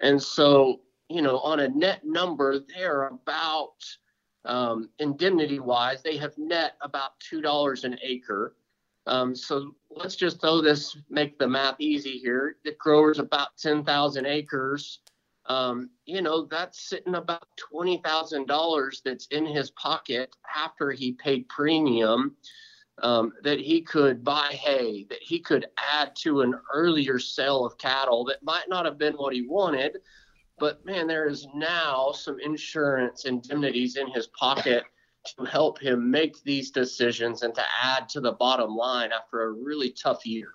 and 0.00 0.22
so 0.22 0.80
you 1.08 1.22
know 1.22 1.38
on 1.40 1.60
a 1.60 1.68
net 1.68 2.04
number, 2.04 2.60
they're 2.60 3.08
about 3.08 3.74
um, 4.44 4.88
indemnity 4.98 5.58
wise, 5.58 6.02
they 6.02 6.16
have 6.16 6.32
net 6.38 6.76
about 6.80 7.18
two 7.20 7.40
dollars 7.40 7.84
an 7.84 7.98
acre. 8.02 8.54
Um, 9.08 9.36
so 9.36 9.74
let's 9.90 10.16
just 10.16 10.40
throw 10.40 10.60
this, 10.60 10.96
make 11.08 11.38
the 11.38 11.46
math 11.46 11.76
easy 11.78 12.18
here. 12.18 12.56
The 12.64 12.72
grower's 12.72 13.20
about 13.20 13.56
10,000 13.56 14.26
acres. 14.26 14.98
Um, 15.48 15.90
you 16.06 16.22
know, 16.22 16.44
that's 16.44 16.88
sitting 16.88 17.14
about 17.14 17.46
$20,000 17.72 19.02
that's 19.04 19.26
in 19.26 19.46
his 19.46 19.70
pocket 19.72 20.34
after 20.56 20.90
he 20.90 21.12
paid 21.12 21.48
premium 21.48 22.36
um, 23.02 23.32
that 23.42 23.60
he 23.60 23.82
could 23.82 24.24
buy 24.24 24.52
hay, 24.52 25.04
that 25.10 25.22
he 25.22 25.38
could 25.38 25.66
add 25.76 26.16
to 26.16 26.40
an 26.40 26.54
earlier 26.72 27.18
sale 27.18 27.64
of 27.64 27.78
cattle 27.78 28.24
that 28.24 28.42
might 28.42 28.68
not 28.68 28.84
have 28.84 28.98
been 28.98 29.14
what 29.14 29.34
he 29.34 29.42
wanted. 29.42 29.98
But 30.58 30.84
man, 30.86 31.06
there 31.06 31.28
is 31.28 31.46
now 31.54 32.12
some 32.12 32.40
insurance 32.40 33.26
indemnities 33.26 33.96
in 33.96 34.10
his 34.10 34.28
pocket 34.28 34.84
to 35.34 35.44
help 35.44 35.80
him 35.80 36.10
make 36.10 36.42
these 36.42 36.70
decisions 36.70 37.42
and 37.42 37.54
to 37.54 37.64
add 37.82 38.08
to 38.10 38.20
the 38.20 38.32
bottom 38.32 38.74
line 38.76 39.10
after 39.12 39.42
a 39.42 39.52
really 39.52 39.90
tough 39.90 40.24
year. 40.26 40.52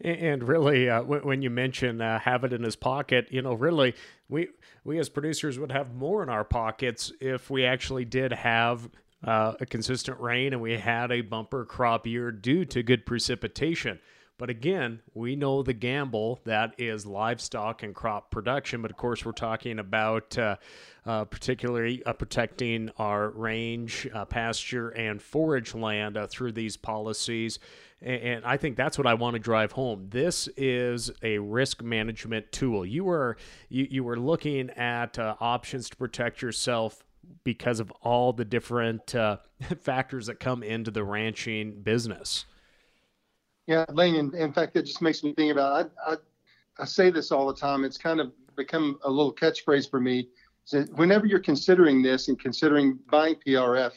And 0.00 0.46
really, 0.46 0.88
uh, 0.88 1.02
when 1.02 1.42
you 1.42 1.50
mention 1.50 2.00
uh, 2.00 2.18
have 2.18 2.44
it 2.44 2.52
in 2.52 2.62
his 2.62 2.76
pocket, 2.76 3.28
you 3.30 3.42
know, 3.42 3.54
really, 3.54 3.94
we 4.28 4.48
we 4.84 4.98
as 4.98 5.08
producers 5.08 5.58
would 5.58 5.72
have 5.72 5.94
more 5.94 6.22
in 6.22 6.28
our 6.28 6.44
pockets 6.44 7.12
if 7.20 7.50
we 7.50 7.64
actually 7.64 8.04
did 8.04 8.32
have 8.32 8.88
uh, 9.24 9.54
a 9.60 9.66
consistent 9.66 10.20
rain 10.20 10.52
and 10.52 10.62
we 10.62 10.76
had 10.76 11.10
a 11.10 11.22
bumper 11.22 11.64
crop 11.64 12.06
year 12.06 12.30
due 12.30 12.64
to 12.66 12.82
good 12.82 13.06
precipitation. 13.06 13.98
But 14.38 14.50
again, 14.50 15.00
we 15.14 15.34
know 15.34 15.62
the 15.62 15.72
gamble 15.72 16.40
that 16.44 16.74
is 16.76 17.06
livestock 17.06 17.82
and 17.82 17.94
crop 17.94 18.30
production. 18.30 18.82
But 18.82 18.90
of 18.90 18.98
course, 18.98 19.24
we're 19.24 19.32
talking 19.32 19.78
about 19.78 20.36
uh, 20.36 20.56
uh, 21.06 21.24
particularly 21.24 22.02
uh, 22.04 22.12
protecting 22.12 22.90
our 22.98 23.30
range, 23.30 24.06
uh, 24.12 24.26
pasture, 24.26 24.90
and 24.90 25.22
forage 25.22 25.74
land 25.74 26.18
uh, 26.18 26.26
through 26.26 26.52
these 26.52 26.76
policies. 26.76 27.58
And, 28.02 28.22
and 28.22 28.44
I 28.44 28.58
think 28.58 28.76
that's 28.76 28.98
what 28.98 29.06
I 29.06 29.14
want 29.14 29.34
to 29.34 29.38
drive 29.40 29.72
home. 29.72 30.08
This 30.10 30.50
is 30.58 31.10
a 31.22 31.38
risk 31.38 31.82
management 31.82 32.52
tool. 32.52 32.84
You 32.84 33.04
were 33.04 33.38
you, 33.70 33.86
you 33.90 34.04
were 34.04 34.18
looking 34.18 34.68
at 34.70 35.18
uh, 35.18 35.36
options 35.40 35.88
to 35.88 35.96
protect 35.96 36.42
yourself 36.42 37.02
because 37.42 37.80
of 37.80 37.90
all 38.02 38.34
the 38.34 38.44
different 38.44 39.14
factors 39.80 40.26
that 40.26 40.40
come 40.40 40.62
into 40.62 40.90
the 40.90 41.04
ranching 41.04 41.80
business. 41.80 42.44
Yeah, 43.66 43.84
Lane. 43.92 44.14
In, 44.14 44.34
in 44.34 44.52
fact, 44.52 44.76
it 44.76 44.82
just 44.82 45.02
makes 45.02 45.22
me 45.22 45.34
think 45.34 45.52
about. 45.52 45.90
I, 46.06 46.12
I, 46.12 46.16
I 46.78 46.84
say 46.84 47.10
this 47.10 47.32
all 47.32 47.46
the 47.46 47.54
time. 47.54 47.84
It's 47.84 47.98
kind 47.98 48.20
of 48.20 48.32
become 48.56 48.98
a 49.04 49.10
little 49.10 49.34
catchphrase 49.34 49.90
for 49.90 50.00
me. 50.00 50.28
Whenever 50.94 51.26
you're 51.26 51.40
considering 51.40 52.02
this 52.02 52.28
and 52.28 52.38
considering 52.38 52.98
buying 53.10 53.36
PRF, 53.46 53.92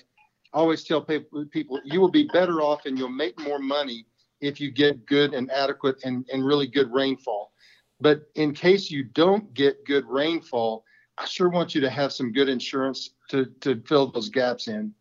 I 0.53 0.57
always 0.57 0.83
tell 0.83 1.01
people 1.01 1.79
you 1.83 1.99
will 1.99 2.11
be 2.11 2.27
better 2.31 2.61
off 2.61 2.85
and 2.85 2.97
you'll 2.97 3.09
make 3.09 3.39
more 3.39 3.59
money 3.59 4.05
if 4.41 4.59
you 4.59 4.71
get 4.71 5.05
good 5.05 5.33
and 5.33 5.51
adequate 5.51 5.97
and, 6.03 6.27
and 6.31 6.45
really 6.45 6.67
good 6.67 6.91
rainfall. 6.91 7.53
But 8.01 8.23
in 8.35 8.53
case 8.53 8.89
you 8.89 9.03
don't 9.03 9.53
get 9.53 9.85
good 9.85 10.05
rainfall, 10.07 10.85
I 11.17 11.25
sure 11.25 11.49
want 11.49 11.75
you 11.75 11.81
to 11.81 11.89
have 11.89 12.13
some 12.13 12.31
good 12.31 12.49
insurance 12.49 13.11
to 13.29 13.45
to 13.61 13.81
fill 13.85 14.11
those 14.11 14.29
gaps 14.29 14.67
in. 14.67 14.93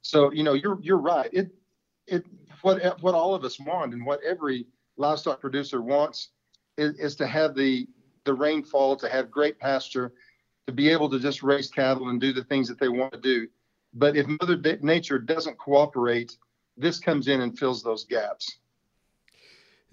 So 0.00 0.32
you 0.32 0.42
know 0.42 0.54
you're 0.54 0.78
you're 0.80 0.98
right. 0.98 1.28
It 1.32 1.50
it 2.06 2.24
what 2.62 3.02
what 3.02 3.14
all 3.14 3.34
of 3.34 3.44
us 3.44 3.58
want 3.60 3.92
and 3.92 4.04
what 4.04 4.20
every 4.22 4.66
livestock 4.96 5.40
producer 5.40 5.82
wants 5.82 6.30
is, 6.78 6.98
is 6.98 7.16
to 7.16 7.26
have 7.26 7.54
the 7.54 7.86
the 8.24 8.34
rainfall, 8.34 8.96
to 8.96 9.08
have 9.08 9.30
great 9.30 9.58
pasture, 9.58 10.12
to 10.66 10.72
be 10.72 10.88
able 10.88 11.08
to 11.08 11.18
just 11.18 11.42
raise 11.42 11.70
cattle 11.70 12.08
and 12.08 12.20
do 12.20 12.32
the 12.32 12.44
things 12.44 12.68
that 12.68 12.78
they 12.78 12.88
want 12.88 13.12
to 13.12 13.20
do. 13.20 13.46
But 13.94 14.16
if 14.16 14.26
Mother 14.26 14.78
Nature 14.82 15.18
doesn't 15.18 15.56
cooperate, 15.58 16.36
this 16.76 16.98
comes 16.98 17.28
in 17.28 17.40
and 17.40 17.58
fills 17.58 17.82
those 17.82 18.04
gaps. 18.04 18.58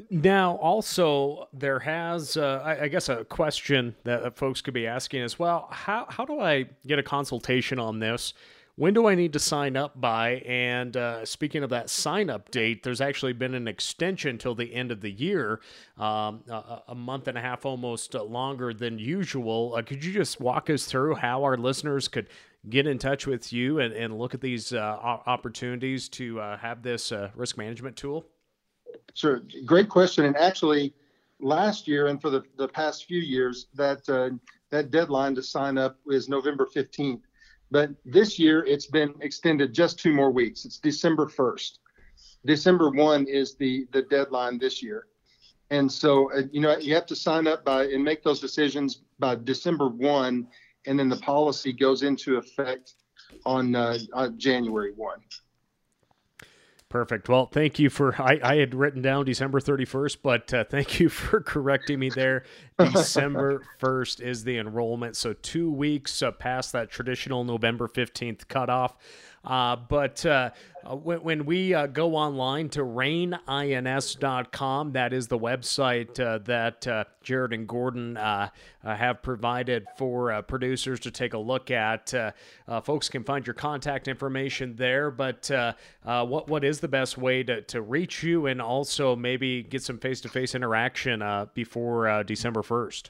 Now, 0.10 0.56
also, 0.56 1.48
there 1.54 1.80
has, 1.80 2.36
uh, 2.36 2.62
I, 2.66 2.86
I, 2.86 2.88
guess, 2.88 3.10
a 3.10 3.24
question 3.24 3.96
that 4.04 4.36
folks 4.36 4.60
could 4.60 4.74
be 4.74 4.88
asking 4.88 5.22
as 5.22 5.38
well. 5.38 5.68
How, 5.72 6.08
how 6.10 6.26
do 6.26 6.40
I 6.40 6.66
get 6.88 6.98
a 6.98 7.04
consultation 7.04 7.78
on 7.78 8.00
this? 8.00 8.34
When 8.76 8.94
do 8.94 9.08
I 9.08 9.16
need 9.16 9.34
to 9.34 9.40
sign 9.40 9.78
up 9.78 10.00
by? 10.00 10.42
And 10.46 10.98
uh, 10.98 11.26
speaking 11.26 11.64
of 11.64 11.70
that 11.70 11.90
sign 11.90 12.30
up 12.30 12.50
date, 12.50 12.84
there's 12.84 13.02
actually 13.02 13.34
been 13.34 13.54
an 13.54 13.68
extension 13.68 14.38
till 14.38 14.56
the 14.56 14.74
end 14.74 14.92
of 14.92 15.02
the 15.02 15.12
year, 15.12 15.62
um, 15.98 16.44
a, 16.50 16.82
a, 16.88 16.96
month 16.96 17.28
and 17.28 17.38
a 17.38 17.42
half 17.42 17.66
almost 17.66 18.16
longer 18.16 18.74
than 18.74 18.98
usual. 18.98 19.76
Uh, 19.76 19.84
could 19.84 20.04
you 20.04 20.12
just 20.12 20.40
walk 20.40 20.70
us 20.70 20.86
through 20.86 21.16
how 21.16 21.44
our 21.44 21.56
listeners 21.56 22.08
could 22.08 22.30
get 22.70 22.88
in 22.88 22.98
touch 22.98 23.28
with 23.28 23.54
you 23.54 23.80
and, 23.80 23.94
and 23.94 24.18
look 24.18 24.34
at 24.34 24.42
these 24.42 24.74
uh, 24.74 24.98
opportunities 25.28 26.10
to 26.10 26.40
uh, 26.40 26.58
have 26.58 26.82
this 26.82 27.12
uh, 27.12 27.30
risk 27.36 27.58
management 27.58 27.96
tool? 27.96 28.26
Sure. 29.14 29.42
Great 29.66 29.90
question. 29.90 30.26
And 30.26 30.38
actually, 30.38 30.96
last 31.40 31.88
year 31.88 32.08
and 32.08 32.20
for 32.22 32.30
the, 32.30 32.44
the 32.58 32.68
past 32.68 33.06
few 33.06 33.20
years, 33.20 33.68
that, 33.76 34.08
uh, 34.10 34.32
that 34.72 34.90
deadline 34.90 35.36
to 35.36 35.44
sign 35.44 35.78
up 35.78 35.98
is 36.08 36.28
November 36.28 36.68
15th. 36.74 37.22
But 37.74 37.90
this 38.06 38.38
year 38.38 38.64
it's 38.66 38.86
been 38.86 39.16
extended 39.22 39.74
just 39.74 39.98
two 39.98 40.14
more 40.14 40.30
weeks. 40.30 40.64
It's 40.64 40.78
December 40.78 41.26
1st. 41.26 41.80
December 42.46 42.92
1 42.92 43.26
is 43.26 43.56
the 43.56 43.88
the 43.92 44.04
deadline 44.04 44.60
this 44.60 44.84
year. 44.84 45.08
And 45.72 45.92
so 45.92 46.32
uh, 46.34 46.44
you 46.52 46.62
know 46.62 46.78
you 46.78 46.94
have 46.94 47.08
to 47.08 47.16
sign 47.16 47.48
up 47.48 47.66
by 47.66 47.86
and 47.86 48.04
make 48.04 48.22
those 48.22 48.40
decisions 48.40 49.02
by 49.18 49.34
December 49.36 49.88
1 49.88 50.48
and 50.86 51.00
then 51.00 51.10
the 51.10 51.18
policy 51.18 51.74
goes 51.74 52.04
into 52.04 52.38
effect 52.38 52.94
on, 53.46 53.74
uh, 53.74 53.98
on 54.14 54.38
January 54.38 54.92
1. 54.96 55.20
Perfect. 56.94 57.28
Well, 57.28 57.48
thank 57.48 57.80
you 57.80 57.90
for. 57.90 58.14
I, 58.22 58.40
I 58.44 58.56
had 58.58 58.76
written 58.76 59.02
down 59.02 59.26
December 59.26 59.60
31st, 59.60 60.18
but 60.22 60.54
uh, 60.54 60.64
thank 60.64 61.00
you 61.00 61.10
for 61.10 61.42
correcting 61.42 61.98
me 61.98 62.12
there. 62.12 62.44
December 62.78 63.64
1st 63.82 64.22
is 64.22 64.44
the 64.44 64.60
enrollment. 64.60 65.16
So, 65.16 65.34
two 65.34 65.72
weeks 65.72 66.22
uh, 66.22 66.30
past 66.30 66.72
that 66.74 66.92
traditional 66.92 67.46
November 67.46 67.88
15th 67.88 68.48
cutoff. 68.48 68.96
Uh, 69.44 69.76
but 69.76 70.26
uh, 70.26 70.52
uh, 70.86 70.96
when, 70.96 71.22
when, 71.22 71.46
we 71.46 71.74
uh, 71.74 71.88
go 71.88 72.16
online 72.16 72.70
to 72.70 72.82
rainins.com, 72.84 74.92
that 74.94 75.12
is 75.12 75.28
the 75.28 75.38
website 75.38 76.18
uh, 76.18 76.38
that 76.46 76.88
uh, 76.88 77.04
Jared 77.22 77.52
and 77.52 77.68
Gordon 77.68 78.16
have 78.16 79.22
provided 79.22 79.86
for 79.98 80.42
producers 80.44 81.02
to 81.02 81.12
take 81.12 81.34
a 81.34 81.38
look 81.38 81.72
at. 81.72 82.14
folks 82.84 83.10
can 83.10 83.26
find 83.26 83.46
your 83.46 83.54
contact 83.54 84.08
information 84.08 84.78
there, 84.78 85.12
but 85.12 85.52
what 86.04 86.48
what 86.48 86.64
is 86.64 86.80
the 86.80 86.88
best 86.88 87.18
way 87.18 87.44
to, 87.44 87.62
to 87.64 87.82
reach 87.82 88.24
you 88.24 88.46
and 88.46 88.62
also 88.62 89.14
maybe 89.16 89.64
get 89.64 89.84
some 89.84 89.98
face 89.98 90.22
to 90.22 90.30
face 90.30 90.56
interaction 90.56 91.22
before 91.54 92.24
December 92.24 92.62
1st? 92.62 93.10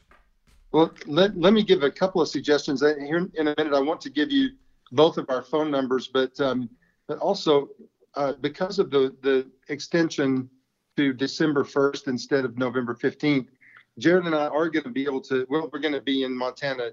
Well, 0.71 0.91
let, 1.05 1.37
let 1.37 1.53
me 1.53 1.63
give 1.63 1.83
a 1.83 1.91
couple 1.91 2.19
of 2.21 2.27
suggestions. 2.27 2.81
Here 2.81 3.29
in 3.35 3.47
a 3.47 3.53
minute, 3.57 3.73
I 3.73 3.79
want 3.79 4.01
to 4.01 4.09
give 4.09 4.31
you 4.31 4.49
both 4.93 5.17
of 5.17 5.29
our 5.29 5.41
phone 5.41 5.69
numbers, 5.69 6.07
but 6.07 6.39
um, 6.39 6.69
but 7.07 7.17
also 7.17 7.69
uh, 8.15 8.33
because 8.41 8.79
of 8.79 8.89
the 8.89 9.15
the 9.21 9.49
extension 9.69 10.49
to 10.95 11.11
December 11.11 11.63
1st 11.63 12.07
instead 12.07 12.45
of 12.45 12.55
November 12.57 12.93
15th, 12.93 13.47
Jared 13.97 14.25
and 14.25 14.35
I 14.35 14.47
are 14.47 14.69
going 14.69 14.83
to 14.83 14.91
be 14.91 15.03
able 15.03 15.21
to. 15.21 15.45
Well, 15.49 15.69
we're 15.73 15.79
going 15.79 15.93
to 15.93 16.01
be 16.01 16.23
in 16.23 16.35
Montana 16.35 16.91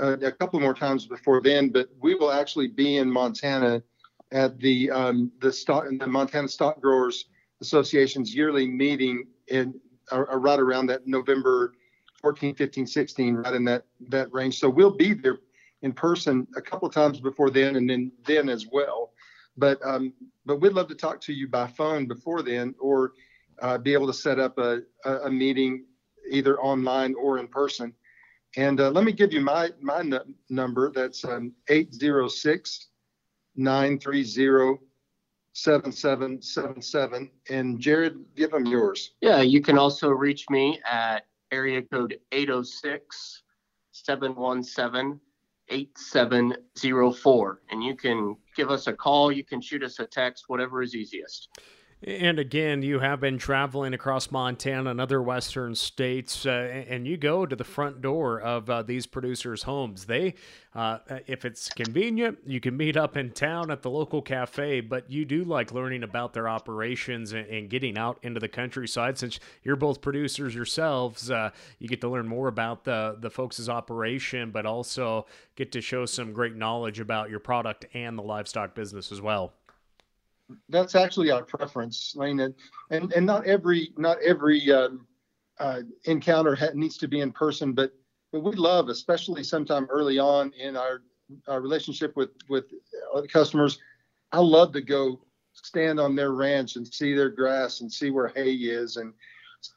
uh, 0.00 0.18
a 0.18 0.32
couple 0.32 0.60
more 0.60 0.74
times 0.74 1.06
before 1.06 1.40
then, 1.40 1.70
but 1.70 1.88
we 2.00 2.14
will 2.14 2.30
actually 2.30 2.68
be 2.68 2.98
in 2.98 3.10
Montana 3.10 3.82
at 4.30 4.58
the 4.60 4.90
um, 4.90 5.32
the 5.40 5.52
stock 5.52 5.86
the 5.90 6.06
Montana 6.06 6.48
Stock 6.48 6.80
Growers 6.80 7.26
Association's 7.60 8.34
yearly 8.34 8.66
meeting 8.66 9.24
in 9.48 9.74
uh, 10.10 10.20
right 10.38 10.60
around 10.60 10.86
that 10.86 11.06
November 11.06 11.74
14, 12.20 12.54
15, 12.54 12.86
16, 12.86 13.34
right 13.36 13.54
in 13.54 13.64
that 13.64 13.86
that 14.08 14.32
range. 14.32 14.58
So 14.58 14.68
we'll 14.68 14.96
be 14.96 15.14
there 15.14 15.38
in 15.82 15.92
person 15.92 16.46
a 16.56 16.62
couple 16.62 16.88
of 16.88 16.94
times 16.94 17.20
before 17.20 17.50
then, 17.50 17.76
and 17.76 17.88
then 17.88 18.12
then 18.26 18.48
as 18.48 18.66
well. 18.70 19.12
But 19.56 19.78
um, 19.84 20.12
but 20.46 20.60
we'd 20.60 20.72
love 20.72 20.88
to 20.88 20.94
talk 20.94 21.20
to 21.22 21.32
you 21.32 21.48
by 21.48 21.66
phone 21.66 22.06
before 22.06 22.42
then, 22.42 22.74
or 22.80 23.12
uh, 23.60 23.78
be 23.78 23.92
able 23.92 24.06
to 24.06 24.14
set 24.14 24.38
up 24.38 24.58
a, 24.58 24.80
a, 25.04 25.30
meeting 25.30 25.84
either 26.30 26.58
online 26.60 27.14
or 27.14 27.38
in 27.38 27.46
person. 27.46 27.92
And 28.56 28.80
uh, 28.80 28.90
let 28.90 29.04
me 29.04 29.12
give 29.12 29.32
you 29.32 29.40
my 29.40 29.70
my 29.80 30.00
n- 30.00 30.34
number. 30.48 30.90
That's 30.90 31.24
um, 31.24 31.52
806 31.68 32.88
930 33.56 34.78
7777. 35.54 37.30
And 37.50 37.78
Jared, 37.78 38.16
give 38.34 38.52
them 38.52 38.64
yours. 38.66 39.12
Yeah, 39.20 39.42
you 39.42 39.60
can 39.60 39.76
also 39.76 40.08
reach 40.08 40.48
me 40.48 40.80
at 40.90 41.26
area 41.50 41.82
code 41.82 42.18
806 42.32 43.42
717 43.92 45.20
8704. 45.68 47.60
And 47.70 47.82
you 47.82 47.96
can 47.96 48.36
give 48.56 48.70
us 48.70 48.86
a 48.86 48.92
call, 48.92 49.32
you 49.32 49.44
can 49.44 49.60
shoot 49.60 49.82
us 49.82 49.98
a 49.98 50.06
text, 50.06 50.44
whatever 50.48 50.82
is 50.82 50.94
easiest. 50.94 51.48
And 52.04 52.40
again, 52.40 52.82
you 52.82 52.98
have 52.98 53.20
been 53.20 53.38
traveling 53.38 53.94
across 53.94 54.32
Montana 54.32 54.90
and 54.90 55.00
other 55.00 55.22
western 55.22 55.76
states, 55.76 56.44
uh, 56.44 56.84
and 56.88 57.06
you 57.06 57.16
go 57.16 57.46
to 57.46 57.54
the 57.54 57.62
front 57.62 58.02
door 58.02 58.40
of 58.40 58.68
uh, 58.68 58.82
these 58.82 59.06
producers' 59.06 59.62
homes. 59.62 60.06
They, 60.06 60.34
uh, 60.74 60.98
if 61.28 61.44
it's 61.44 61.68
convenient, 61.68 62.38
you 62.44 62.58
can 62.58 62.76
meet 62.76 62.96
up 62.96 63.16
in 63.16 63.30
town 63.30 63.70
at 63.70 63.82
the 63.82 63.90
local 63.90 64.20
cafe, 64.20 64.80
but 64.80 65.08
you 65.12 65.24
do 65.24 65.44
like 65.44 65.70
learning 65.70 66.02
about 66.02 66.32
their 66.32 66.48
operations 66.48 67.34
and, 67.34 67.46
and 67.46 67.70
getting 67.70 67.96
out 67.96 68.18
into 68.22 68.40
the 68.40 68.48
countryside. 68.48 69.16
Since 69.16 69.38
you're 69.62 69.76
both 69.76 70.00
producers 70.00 70.56
yourselves, 70.56 71.30
uh, 71.30 71.50
you 71.78 71.86
get 71.86 72.00
to 72.00 72.08
learn 72.08 72.26
more 72.26 72.48
about 72.48 72.82
the, 72.82 73.16
the 73.20 73.30
folks' 73.30 73.68
operation, 73.68 74.50
but 74.50 74.66
also 74.66 75.26
get 75.54 75.70
to 75.70 75.80
show 75.80 76.04
some 76.06 76.32
great 76.32 76.56
knowledge 76.56 76.98
about 76.98 77.30
your 77.30 77.38
product 77.38 77.86
and 77.94 78.18
the 78.18 78.22
livestock 78.24 78.74
business 78.74 79.12
as 79.12 79.20
well 79.20 79.52
that's 80.68 80.94
actually 80.94 81.30
our 81.30 81.42
preference, 81.42 82.14
Lane. 82.16 82.40
And 82.40 82.54
and, 82.90 83.12
and 83.12 83.26
not 83.26 83.46
every 83.46 83.92
not 83.96 84.18
every 84.22 84.70
um, 84.72 85.06
uh, 85.58 85.80
encounter 86.04 86.54
ha- 86.54 86.70
needs 86.74 86.96
to 86.98 87.08
be 87.08 87.20
in 87.20 87.32
person, 87.32 87.72
but 87.72 87.92
but 88.32 88.42
we 88.42 88.52
love, 88.52 88.88
especially 88.88 89.44
sometime 89.44 89.86
early 89.90 90.18
on 90.18 90.52
in 90.58 90.76
our 90.76 91.02
our 91.48 91.60
relationship 91.60 92.16
with 92.16 92.30
with 92.48 92.64
customers. 93.32 93.78
I 94.32 94.40
love 94.40 94.72
to 94.72 94.80
go 94.80 95.20
stand 95.52 96.00
on 96.00 96.16
their 96.16 96.32
ranch 96.32 96.76
and 96.76 96.86
see 96.86 97.14
their 97.14 97.28
grass 97.28 97.80
and 97.80 97.92
see 97.92 98.10
where 98.10 98.28
hay 98.28 98.52
is 98.52 98.96
and 98.96 99.12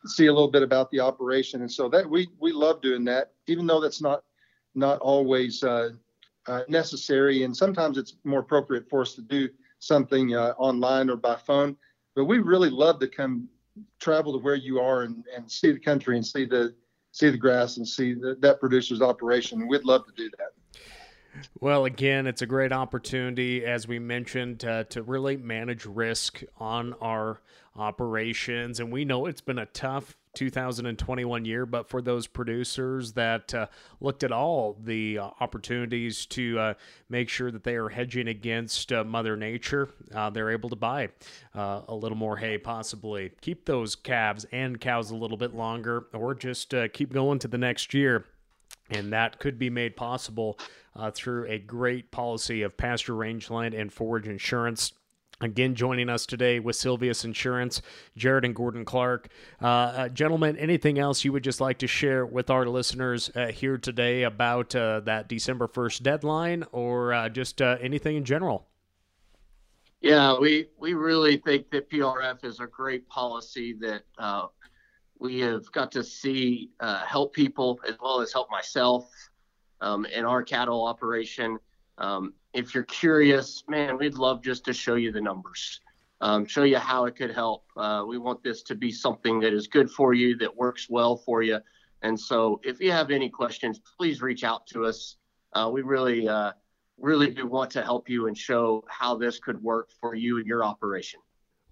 see 0.06 0.28
a 0.28 0.34
little 0.34 0.50
bit 0.50 0.64
about 0.64 0.90
the 0.92 1.00
operation. 1.00 1.62
And 1.62 1.72
so 1.72 1.90
that 1.90 2.10
we 2.10 2.28
we 2.40 2.52
love 2.52 2.82
doing 2.82 3.04
that, 3.06 3.34
even 3.48 3.68
though 3.68 3.80
that's 3.80 4.02
not 4.02 4.24
not 4.74 5.00
always 5.00 5.64
uh, 5.64 5.92
uh, 6.48 6.62
necessary, 6.68 7.44
and 7.44 7.56
sometimes 7.56 7.98
it's 7.98 8.16
more 8.24 8.40
appropriate 8.40 8.90
for 8.90 9.02
us 9.02 9.14
to 9.16 9.22
do 9.22 9.50
something 9.80 10.36
uh, 10.36 10.54
online 10.58 11.10
or 11.10 11.16
by 11.16 11.36
phone. 11.36 11.76
But 12.16 12.26
we 12.26 12.40
really 12.40 12.70
love 12.70 13.00
to 13.00 13.08
come 13.08 13.50
travel 14.00 14.34
to 14.34 14.40
where 14.40 14.56
you 14.56 14.80
are 14.80 15.04
and, 15.04 15.24
and 15.36 15.52
see 15.52 15.72
the 15.72 15.80
country 15.80 16.16
and 16.16 16.26
see 16.26 16.46
the 16.46 16.74
see 17.12 17.30
the 17.30 17.38
grass 17.38 17.78
and 17.78 17.88
see 17.88 18.14
the, 18.14 18.36
that 18.42 18.60
producer's 18.60 19.02
operation. 19.02 19.68
We'd 19.68 19.86
love 19.86 20.06
to 20.06 20.12
do 20.18 20.30
that. 20.38 20.50
Well, 21.60 21.86
again, 21.86 22.28
it's 22.28 22.42
a 22.42 22.46
great 22.46 22.72
opportunity, 22.72 23.66
as 23.66 23.88
we 23.88 24.00
mentioned, 24.00 24.66
uh, 24.66 24.86
to 24.86 25.02
really 25.02 25.38
manage 25.38 25.86
risk 25.86 26.44
on 26.58 26.94
our 27.02 27.42
operations. 27.76 28.80
And 28.80 28.92
we 28.92 29.06
know 29.06 29.26
it's 29.26 29.42
been 29.42 29.60
a 29.60 29.66
tough 29.66 30.18
2021 30.36 31.46
year, 31.46 31.66
but 31.66 31.90
for 31.90 32.02
those 32.02 32.28
producers 32.28 33.14
that 33.14 33.54
uh, 33.54 33.68
looked 34.00 34.24
at 34.24 34.32
all 34.32 34.78
the 34.84 35.18
uh, 35.18 35.30
opportunities 35.40 36.26
to 36.28 36.60
uh, 36.60 36.74
make 37.10 37.30
sure 37.30 37.52
that 37.52 37.64
they 37.64 37.76
are 37.76 37.90
hedging 37.90 38.28
against 38.28 38.92
uh, 38.92 39.04
Mother 39.04 39.36
Nature, 39.36 39.90
uh, 40.14 40.30
they're 40.30 40.52
able 40.52 40.70
to 40.70 40.76
buy 40.76 41.10
uh, 41.56 41.82
a 41.88 41.96
little 41.96 42.18
more 42.18 42.38
hay, 42.38 42.58
possibly 42.58 43.32
keep 43.42 43.66
those 43.66 43.96
calves 43.96 44.46
and 44.52 44.80
cows 44.80 45.12
a 45.12 45.16
little 45.16 45.38
bit 45.38 45.56
longer, 45.56 46.08
or 46.14 46.36
just 46.36 46.74
keep 46.94 47.12
going 47.14 47.40
to 47.40 47.48
the 47.48 47.58
next 47.58 47.94
year. 47.94 48.26
And 48.92 49.12
that 49.14 49.40
could 49.40 49.58
be 49.58 49.72
made 49.72 49.96
possible 49.96 50.60
through 51.14 51.48
a 51.48 51.58
great 51.58 52.12
policy 52.12 52.62
of 52.62 52.78
pasture 52.78 53.16
rangeland 53.16 53.74
and 53.74 53.92
forage 53.92 54.28
insurance. 54.28 54.94
Again, 55.42 55.76
joining 55.76 56.08
us 56.08 56.26
today 56.26 56.62
with 56.62 56.78
Silveus 56.78 57.26
Insurance, 57.26 57.82
Jared 58.16 58.46
and 58.46 58.56
Gordon 58.56 58.86
Clark. 58.86 59.28
Uh, 59.62 59.66
uh, 59.68 60.10
gentlemen, 60.10 60.56
anything 60.56 60.98
else 60.98 61.26
you 61.26 61.34
would 61.34 61.44
just 61.44 61.60
like 61.60 61.78
to 61.80 61.88
share 61.88 62.26
with 62.26 62.50
our 62.50 62.66
listeners 62.66 63.30
uh, 63.36 63.48
here 63.48 63.78
today 63.78 64.24
about 64.24 64.74
uh, 64.74 65.02
that 65.02 65.28
December 65.28 65.68
1st 65.68 66.04
deadline 66.04 66.64
or 66.72 67.12
uh, 67.12 67.28
just 67.28 67.62
uh, 67.62 67.76
anything 67.82 68.16
in 68.16 68.24
general? 68.24 68.66
Yeah, 70.00 70.40
we, 70.40 70.70
we 70.80 70.94
really 70.94 71.36
think 71.38 71.70
that 71.72 71.90
PRF 71.90 72.46
is 72.46 72.62
a 72.62 72.68
great 72.68 73.06
policy 73.10 73.76
that 73.82 74.04
we 75.20 75.40
have 75.42 75.70
got 75.74 75.92
to 75.94 76.04
see 76.04 76.70
help 77.06 77.34
people 77.34 77.82
as 77.86 77.96
well 78.02 78.22
as 78.22 78.32
help 78.32 78.50
myself 78.50 79.12
um, 79.82 80.06
in 80.06 80.24
our 80.24 80.44
cattle 80.44 80.86
operation. 80.86 81.60
Um, 81.98 82.34
if 82.56 82.74
you're 82.74 82.86
curious, 82.86 83.64
man, 83.68 83.98
we'd 83.98 84.16
love 84.16 84.42
just 84.42 84.64
to 84.66 84.74
show 84.74 84.96
you 84.96 85.12
the 85.12 85.20
numbers, 85.20 85.82
um, 86.22 86.46
show 86.46 86.64
you 86.64 86.78
how 86.78 87.04
it 87.06 87.16
could 87.18 87.32
help. 87.32 87.66
Uh, 87.76 88.06
we 88.08 88.18
want 88.18 88.42
this 88.44 88.64
to 88.64 88.76
be 88.76 88.92
something 88.92 89.42
that 89.42 89.54
is 89.54 89.68
good 89.68 89.92
for 89.92 90.14
you, 90.14 90.38
that 90.38 90.56
works 90.56 90.90
well 90.90 91.18
for 91.18 91.44
you. 91.44 91.60
And 92.02 92.18
so, 92.18 92.62
if 92.64 92.80
you 92.80 92.94
have 92.94 93.12
any 93.12 93.30
questions, 93.30 93.82
please 93.98 94.22
reach 94.22 94.46
out 94.46 94.66
to 94.68 94.86
us. 94.86 95.18
Uh, 95.52 95.70
we 95.72 95.82
really, 95.82 96.30
uh, 96.30 96.54
really 96.98 97.30
do 97.30 97.46
want 97.46 97.72
to 97.72 97.82
help 97.82 98.10
you 98.10 98.28
and 98.28 98.38
show 98.38 98.86
how 98.88 99.18
this 99.18 99.38
could 99.38 99.62
work 99.62 99.90
for 100.00 100.16
you 100.16 100.38
and 100.38 100.48
your 100.48 100.64
operation. 100.64 101.20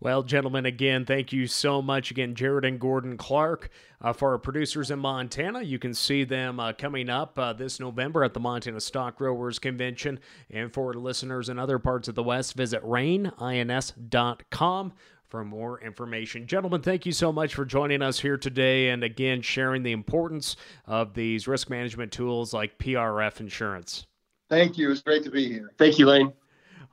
Well, 0.03 0.21
gentlemen, 0.21 0.65
again, 0.65 1.05
thank 1.05 1.31
you 1.31 1.47
so 1.47 1.81
much. 1.81 2.11
Again, 2.11 2.35
Jared 2.35 2.65
and 2.65 2.77
Gordon 2.77 3.15
Clark 3.15 3.69
uh, 4.01 4.11
for 4.11 4.31
our 4.31 4.37
producers 4.37 4.91
in 4.91 4.99
Montana. 4.99 5.61
You 5.61 5.79
can 5.79 5.93
see 5.93 6.25
them 6.25 6.59
uh, 6.59 6.73
coming 6.73 7.09
up 7.09 7.39
uh, 7.39 7.53
this 7.53 7.79
November 7.79 8.25
at 8.25 8.33
the 8.33 8.41
Montana 8.41 8.81
Stock 8.81 9.15
Growers 9.15 9.59
Convention. 9.59 10.19
And 10.49 10.73
for 10.73 10.93
listeners 10.93 11.47
in 11.47 11.57
other 11.57 11.79
parts 11.79 12.09
of 12.09 12.15
the 12.15 12.23
West, 12.23 12.55
visit 12.55 12.81
rainins.com 12.83 13.23
for 15.29 15.45
more 15.45 15.79
information. 15.79 16.47
Gentlemen, 16.47 16.81
thank 16.81 17.05
you 17.05 17.13
so 17.13 17.31
much 17.31 17.55
for 17.55 17.63
joining 17.63 18.01
us 18.01 18.19
here 18.19 18.35
today 18.35 18.89
and 18.89 19.05
again 19.05 19.41
sharing 19.41 19.83
the 19.83 19.93
importance 19.93 20.57
of 20.85 21.13
these 21.13 21.47
risk 21.47 21.69
management 21.69 22.11
tools 22.11 22.53
like 22.53 22.77
PRF 22.77 23.39
insurance. 23.39 24.05
Thank 24.49 24.77
you. 24.77 24.91
It's 24.91 25.01
great 25.01 25.23
to 25.23 25.31
be 25.31 25.47
here. 25.47 25.71
Thank 25.77 25.97
you, 25.97 26.07
Lane. 26.07 26.33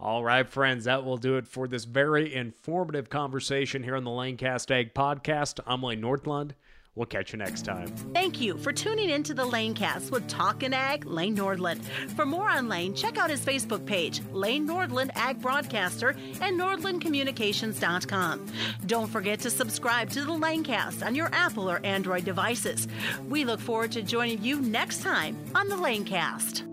All 0.00 0.24
right, 0.24 0.48
friends, 0.48 0.84
that 0.84 1.04
will 1.04 1.18
do 1.18 1.36
it 1.36 1.46
for 1.46 1.68
this 1.68 1.84
very 1.84 2.34
informative 2.34 3.10
conversation 3.10 3.82
here 3.82 3.96
on 3.96 4.04
the 4.04 4.10
Lanecast 4.10 4.70
Ag 4.70 4.94
Podcast. 4.94 5.60
I'm 5.66 5.82
Lane 5.82 6.00
Nordlund. 6.00 6.52
We'll 6.94 7.06
catch 7.06 7.32
you 7.32 7.38
next 7.38 7.66
time. 7.66 7.86
Thank 8.14 8.40
you 8.40 8.56
for 8.56 8.72
tuning 8.72 9.10
in 9.10 9.22
to 9.24 9.34
the 9.34 9.44
Lanecast 9.44 10.10
with 10.10 10.26
Talkin' 10.26 10.72
Ag, 10.72 11.04
Lane 11.04 11.36
Nordlund. 11.36 11.84
For 12.16 12.26
more 12.26 12.48
on 12.48 12.68
Lane, 12.68 12.94
check 12.94 13.18
out 13.18 13.30
his 13.30 13.44
Facebook 13.44 13.84
page, 13.84 14.22
Lane 14.32 14.66
Nordlund 14.66 15.10
Ag 15.14 15.40
Broadcaster, 15.40 16.16
and 16.40 16.58
NordlundCommunications.com. 16.58 18.46
Don't 18.86 19.06
forget 19.06 19.38
to 19.40 19.50
subscribe 19.50 20.10
to 20.10 20.24
the 20.24 20.32
Lanecast 20.32 21.06
on 21.06 21.14
your 21.14 21.28
Apple 21.32 21.70
or 21.70 21.80
Android 21.84 22.24
devices. 22.24 22.88
We 23.28 23.44
look 23.44 23.60
forward 23.60 23.92
to 23.92 24.02
joining 24.02 24.42
you 24.42 24.60
next 24.60 25.02
time 25.02 25.36
on 25.54 25.68
the 25.68 25.76
Lanecast. 25.76 26.69